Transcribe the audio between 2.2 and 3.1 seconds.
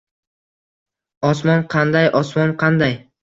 osmon qanday…